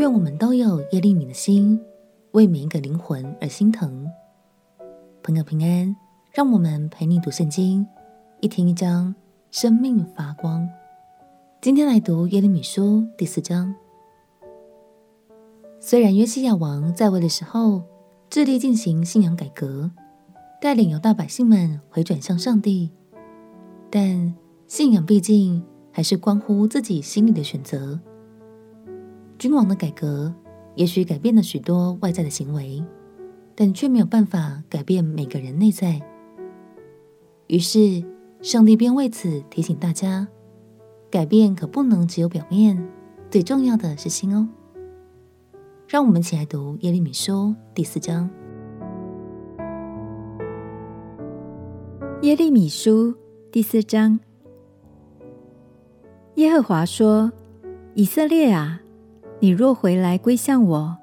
[0.00, 1.78] 愿我们都有耶利米的心，
[2.30, 4.10] 为每一个灵魂而心疼。
[5.22, 5.94] 朋友平安，
[6.32, 7.86] 让我们陪你读圣经，
[8.40, 9.14] 一天一章，
[9.50, 10.66] 生命发光。
[11.60, 13.74] 今天来读耶利米书第四章。
[15.80, 17.82] 虽然约西亚王在位的时候，
[18.30, 19.90] 致力进行信仰改革，
[20.62, 22.90] 带领犹大百姓们回转向上帝，
[23.90, 24.34] 但
[24.66, 25.62] 信仰毕竟
[25.92, 28.00] 还是关乎自己心里的选择。
[29.40, 30.30] 君王的改革
[30.74, 32.84] 也许改变了许多外在的行为，
[33.54, 35.98] 但却没有办法改变每个人内在。
[37.46, 38.04] 于是，
[38.42, 40.28] 上帝便为此提醒大家：
[41.10, 42.86] 改变可不能只有表面，
[43.30, 44.46] 最重要的是心哦。
[45.88, 48.28] 让我们一起来读耶利米书第四章。
[52.20, 53.14] 耶利米书
[53.50, 54.20] 第四章，
[56.34, 57.32] 耶和华说
[57.96, 58.82] ：“以色列啊！”
[59.42, 60.98] 你若回来归向我，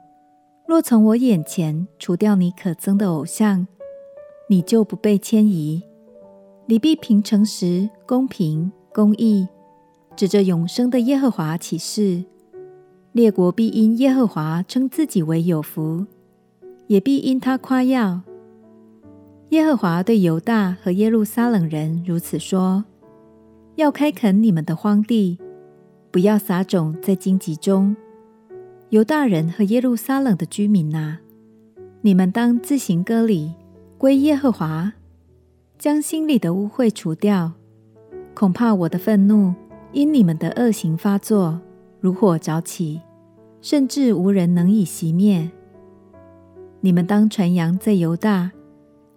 [0.67, 3.65] 若从我眼前除掉你可憎的偶像，
[4.47, 5.81] 你就不被迁移。
[6.67, 9.47] 你必凭诚实、公平、公义，
[10.15, 12.23] 指着永生的耶和华起誓。
[13.11, 16.05] 列国必因耶和华称自己为有福，
[16.85, 18.21] 也必因他夸耀。
[19.49, 22.85] 耶和华对犹大和耶路撒冷人如此说：
[23.77, 25.39] 要开垦你们的荒地，
[26.11, 27.95] 不要撒种在荆棘中。
[28.89, 31.17] 犹大人和耶路撒冷的居民哪，
[31.99, 33.53] 你们当自行割礼，
[33.97, 34.93] 归耶和华，
[35.77, 37.51] 将心里的污秽除掉。
[38.33, 39.53] 恐怕我的愤怒
[39.91, 41.59] 因你们的恶行发作，
[41.99, 43.01] 如火着起，
[43.61, 45.51] 甚至无人能以熄灭。
[46.79, 48.51] 你们当传扬在犹大，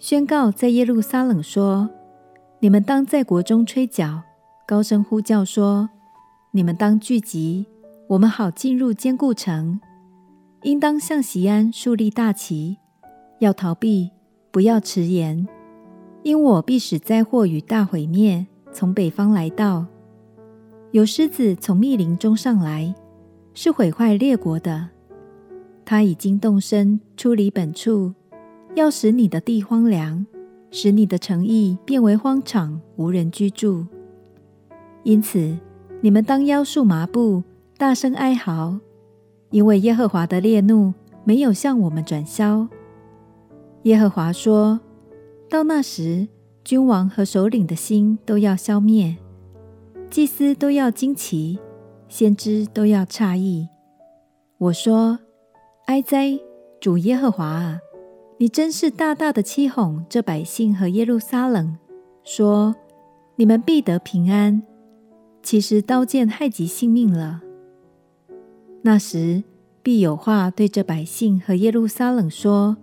[0.00, 1.88] 宣告在耶路撒冷说：
[2.58, 4.22] 你们当在国中吹角，
[4.66, 5.90] 高声呼叫说：
[6.50, 7.66] 你们当聚集。
[8.10, 9.78] 我们好进入坚固城，
[10.62, 12.76] 应当向锡安竖立大旗，
[13.38, 14.10] 要逃避，
[14.50, 15.46] 不要迟延，
[16.24, 19.86] 因我必使灾祸与大毁灭从北方来到。
[20.90, 22.92] 有狮子从密林中上来，
[23.54, 24.88] 是毁坏列国的。
[25.84, 28.12] 他已经动身出离本处，
[28.74, 30.26] 要使你的地荒凉，
[30.72, 33.86] 使你的城邑变为荒场，无人居住。
[35.04, 35.56] 因此，
[36.00, 37.44] 你们当腰束麻布。
[37.80, 38.78] 大声哀嚎，
[39.48, 40.92] 因为耶和华的烈怒
[41.24, 42.68] 没有向我们转消。
[43.84, 44.78] 耶和华说
[45.48, 46.28] ：“到那时，
[46.62, 49.16] 君王和首领的心都要消灭，
[50.10, 51.58] 祭司都要惊奇，
[52.06, 53.66] 先知都要诧异。”
[54.60, 55.18] 我说
[55.88, 56.38] ：“哀哉，
[56.82, 57.78] 主耶和华啊！
[58.36, 61.78] 你真是大大的欺哄这百姓和耶路撒冷，
[62.24, 62.74] 说
[63.36, 64.62] 你们必得平安，
[65.42, 67.40] 其实刀剑害及性命了。”
[68.82, 69.42] 那时
[69.82, 72.76] 必有话对着百姓和耶路撒冷说：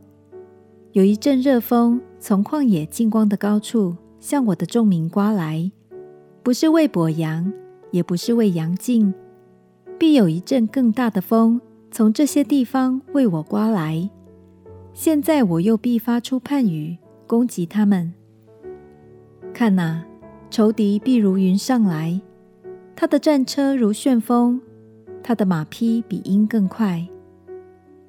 [0.92, 5.72] 有一阵热风从旷野近光的高处向我的众民刮来，
[6.44, 7.52] 不是为播扬，
[7.92, 9.14] 也不是为扬净，
[9.98, 11.60] 必有一阵更大的风
[11.92, 14.10] 从这些地方为我刮来。
[14.94, 18.14] 现在我又必发出判语，攻击他们。
[19.54, 20.04] 看哪，
[20.52, 22.22] 仇敌必如云上来，
[22.96, 24.62] 他的战车如旋风。
[25.24, 27.08] 他的马匹比鹰更快。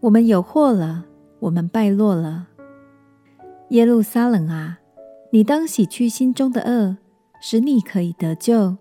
[0.00, 1.04] 我们有祸了，
[1.40, 2.46] 我们败落了。
[3.70, 4.78] 耶路撒冷啊，
[5.32, 6.96] 你当洗去心中的恶，
[7.40, 8.76] 使你可以得救。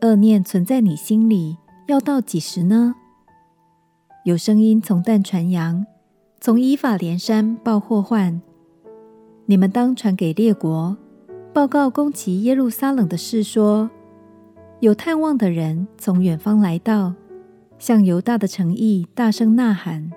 [0.00, 2.94] 恶念存在你心里，要到几时呢？
[4.24, 5.86] 有声音从但传扬，
[6.40, 8.40] 从以法莲山报祸患。
[9.46, 10.96] 你们当传给列国，
[11.52, 13.90] 报告攻击耶路撒冷的事，说：
[14.80, 17.14] 有探望的人从远方来到。
[17.78, 20.10] 向犹大的诚意大声呐喊，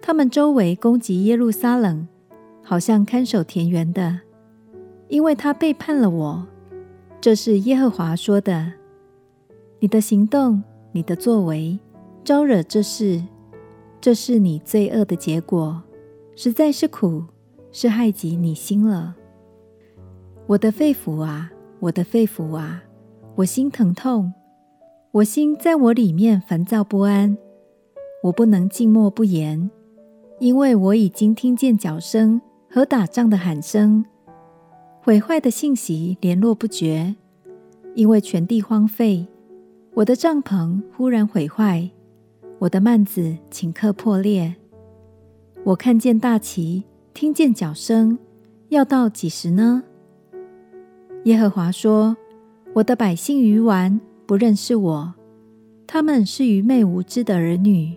[0.00, 2.06] 他们周围攻击耶路撒冷，
[2.62, 4.20] 好像看守田园的，
[5.08, 6.46] 因为他背叛了我。
[7.20, 8.72] 这是耶和华说的。
[9.80, 10.62] 你的行动，
[10.92, 11.78] 你的作为，
[12.22, 13.22] 招惹这事，
[14.00, 15.82] 这是你罪恶的结果，
[16.36, 17.24] 实在是苦，
[17.72, 19.16] 是害及你心了。
[20.46, 21.50] 我的肺腑啊，
[21.80, 22.82] 我的肺腑啊，
[23.34, 24.32] 我心疼痛。
[25.16, 27.38] 我心在我里面烦躁不安，
[28.22, 29.70] 我不能静默不言，
[30.40, 34.04] 因为我已经听见角声和打仗的喊声，
[35.00, 37.16] 毁坏的信息联络不绝。
[37.94, 39.26] 因为全地荒废，
[39.94, 41.88] 我的帐篷忽然毁坏，
[42.58, 44.54] 我的幔子顷刻破裂。
[45.64, 46.84] 我看见大旗，
[47.14, 48.18] 听见角声，
[48.68, 49.82] 要到几时呢？
[51.24, 52.14] 耶和华说
[52.76, 55.14] ：“我的百姓愚顽。”不认识我，
[55.86, 57.96] 他们是愚昧无知的儿女，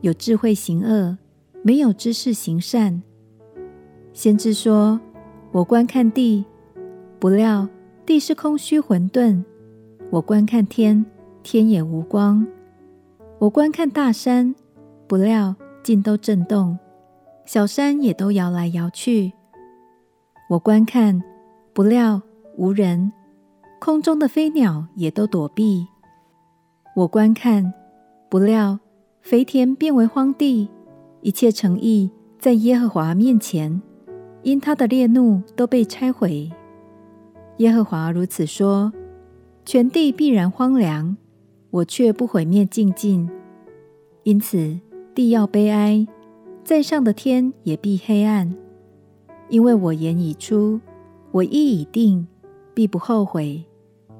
[0.00, 1.16] 有智慧行恶，
[1.62, 3.00] 没有知识行善。
[4.12, 5.00] 先知说
[5.52, 6.44] ：“我观看地，
[7.20, 7.68] 不料
[8.04, 9.44] 地是空虚混沌；
[10.10, 11.06] 我观看天，
[11.44, 12.44] 天也无光。
[13.38, 14.52] 我观看大山，
[15.06, 15.54] 不料
[15.84, 16.76] 尽都震动，
[17.46, 19.32] 小山也都摇来摇去。
[20.50, 21.22] 我观看，
[21.72, 22.20] 不料
[22.56, 23.12] 无人，
[23.84, 25.86] 空中的飞鸟也都躲避。
[26.96, 27.74] 我观看，
[28.30, 28.78] 不料
[29.20, 30.70] 肥田变为荒地，
[31.20, 33.82] 一切城邑在耶和华面前。”
[34.42, 36.50] 因他的烈怒都被拆毁，
[37.58, 38.90] 耶和华如此说：
[39.66, 41.14] 全地必然荒凉，
[41.70, 43.28] 我却不毁灭净尽。
[44.22, 44.80] 因此
[45.14, 46.06] 地要悲哀，
[46.62, 48.54] 在上的天也必黑暗，
[49.50, 50.80] 因为我言已出，
[51.32, 52.26] 我意已定，
[52.72, 53.62] 必不后悔，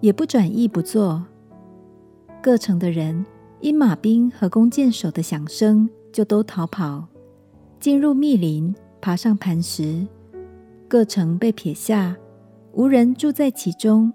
[0.04, 1.24] 也不转意不做。
[2.42, 3.24] 各城的人
[3.60, 7.08] 因马兵和弓箭手的响声，就都逃跑，
[7.80, 10.06] 进入密林，爬上磐石。
[10.88, 12.14] 各城被撇下，
[12.74, 14.12] 无人住在其中。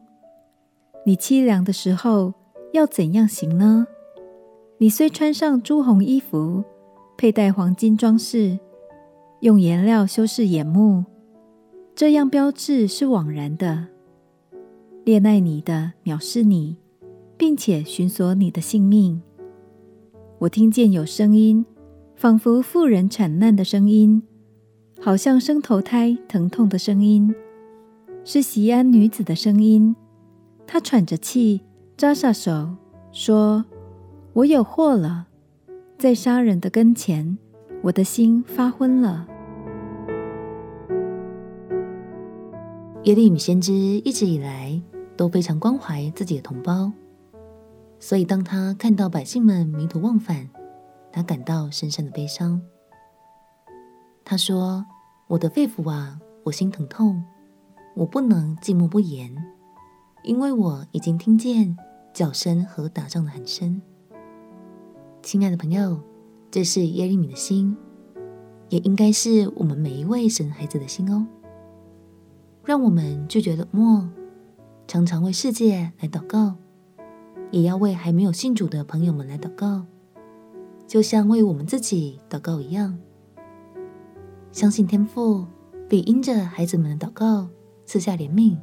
[1.07, 2.35] 你凄凉的时候
[2.71, 3.87] 要怎样行呢？
[4.77, 6.63] 你虽穿上朱红衣服，
[7.17, 8.59] 佩戴黄金装饰，
[9.39, 11.03] 用颜料修饰眼目，
[11.95, 13.87] 这样标志是枉然的。
[15.09, 16.77] 恋爱你的藐视你，
[17.35, 19.19] 并且寻索你的性命。
[20.37, 21.65] 我听见有声音，
[22.15, 24.21] 仿佛妇人产难的声音。
[25.01, 27.33] 好像生头胎疼痛的声音，
[28.23, 29.95] 是西安女子的声音。
[30.67, 31.61] 她喘着气，
[31.97, 32.75] 扎下手，
[33.11, 33.65] 说
[34.33, 35.25] ：“我有祸了，
[35.97, 37.39] 在杀人的跟前，
[37.81, 39.27] 我的心发昏了。”
[43.05, 44.68] 耶利米先知一直以来
[45.19, 46.93] 都非常关怀自己的同胞，
[47.99, 50.49] 所以当他看到百姓们迷途忘返，
[51.11, 52.61] 他感到深深的悲伤。
[54.23, 54.85] 他说
[55.27, 57.21] ：“我的肺腑啊，我心疼痛，
[57.97, 59.35] 我不能寂寞不言，
[60.23, 61.75] 因为我已经听见
[62.13, 63.81] 叫声和打仗的喊声。”
[65.21, 65.99] 亲爱的朋友，
[66.49, 67.75] 这是耶利米的心，
[68.69, 71.27] 也应该是我们每一位神孩子的心哦。
[72.63, 74.09] 让我们拒绝冷漠，
[74.89, 76.55] 常常为世界来祷告，
[77.51, 79.85] 也要为还没有信主的朋友们来祷告，
[80.87, 82.97] 就像为我们自己祷告一样。
[84.51, 85.45] 相信天父
[85.87, 87.47] 必因着孩子们的祷告
[87.85, 88.57] 赐下怜悯，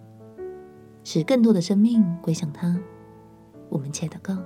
[1.05, 2.77] 使更多的生命归向他。
[3.69, 4.37] 我们且祷告，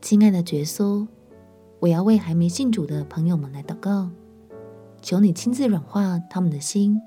[0.00, 1.04] 亲爱的耶稣，
[1.80, 4.10] 我要为还没信主的朋友们来祷告，
[5.02, 7.02] 求你亲自软化他们的心，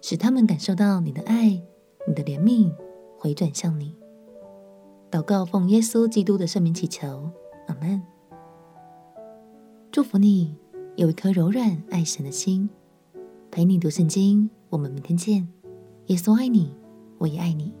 [0.00, 1.60] 使他们感受到你的爱、
[2.06, 2.72] 你的怜悯，
[3.18, 3.94] 回转向你。
[5.10, 7.30] 祷告奉耶稣基督的圣名祈求，
[7.66, 8.02] 阿门。
[9.90, 10.54] 祝福你
[10.96, 12.68] 有一颗柔软爱神的心，
[13.50, 14.48] 陪你读圣经。
[14.70, 15.48] 我们明天见。
[16.06, 16.74] 耶稣爱你，
[17.18, 17.72] 我也爱你。